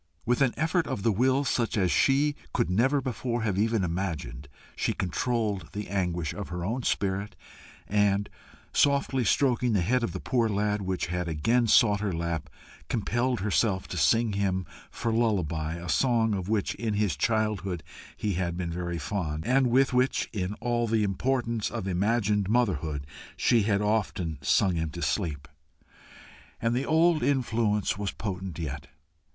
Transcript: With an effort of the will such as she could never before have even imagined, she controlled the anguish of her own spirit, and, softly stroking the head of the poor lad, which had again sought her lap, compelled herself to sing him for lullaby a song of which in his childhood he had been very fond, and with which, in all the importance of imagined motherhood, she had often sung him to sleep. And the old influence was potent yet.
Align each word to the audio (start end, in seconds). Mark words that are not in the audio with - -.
With 0.25 0.41
an 0.41 0.55
effort 0.57 0.87
of 0.87 1.03
the 1.03 1.11
will 1.11 1.43
such 1.43 1.77
as 1.77 1.91
she 1.91 2.35
could 2.55 2.71
never 2.71 3.01
before 3.01 3.43
have 3.43 3.59
even 3.59 3.83
imagined, 3.83 4.47
she 4.75 4.93
controlled 4.93 5.69
the 5.73 5.89
anguish 5.89 6.33
of 6.33 6.49
her 6.49 6.65
own 6.65 6.81
spirit, 6.81 7.35
and, 7.87 8.27
softly 8.73 9.23
stroking 9.23 9.73
the 9.73 9.81
head 9.83 10.01
of 10.03 10.11
the 10.11 10.19
poor 10.19 10.49
lad, 10.49 10.81
which 10.81 11.05
had 11.05 11.27
again 11.27 11.67
sought 11.67 11.99
her 11.99 12.11
lap, 12.11 12.49
compelled 12.89 13.41
herself 13.41 13.87
to 13.89 13.95
sing 13.97 14.33
him 14.33 14.65
for 14.89 15.13
lullaby 15.13 15.75
a 15.75 15.87
song 15.87 16.33
of 16.33 16.49
which 16.49 16.73
in 16.73 16.95
his 16.95 17.15
childhood 17.15 17.83
he 18.17 18.33
had 18.33 18.57
been 18.57 18.71
very 18.71 18.97
fond, 18.97 19.45
and 19.45 19.67
with 19.67 19.93
which, 19.93 20.27
in 20.33 20.55
all 20.55 20.87
the 20.87 21.03
importance 21.03 21.69
of 21.69 21.87
imagined 21.87 22.49
motherhood, 22.49 23.05
she 23.37 23.61
had 23.61 23.83
often 23.83 24.39
sung 24.41 24.73
him 24.73 24.89
to 24.89 25.03
sleep. 25.03 25.47
And 26.59 26.73
the 26.73 26.87
old 26.87 27.21
influence 27.21 27.99
was 27.99 28.09
potent 28.11 28.57
yet. 28.57 28.87